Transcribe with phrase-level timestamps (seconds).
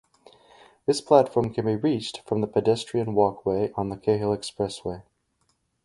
[0.87, 5.03] This platform can be reached from the pedestrian walkway on the Cahill Expressway.